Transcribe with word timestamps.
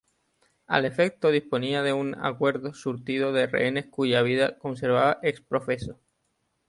Al 0.65 0.85
efecto 0.85 1.29
disponía 1.29 1.83
de 1.83 1.93
un 1.93 2.15
adecuado 2.15 2.73
surtido 2.73 3.33
de 3.33 3.45
rehenes 3.45 3.85
cuya 3.85 4.23
vida 4.23 4.57
conservaba 4.57 5.19
ex 5.21 5.41
profeso. 5.41 5.99